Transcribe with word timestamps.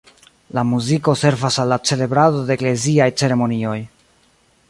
La 0.57 0.61
muziko 0.69 1.13
servas 1.23 1.59
al 1.65 1.69
la 1.73 1.77
celebrado 1.91 2.41
de 2.49 2.57
ekleziaj 2.59 3.09
ceremonioj. 3.23 3.77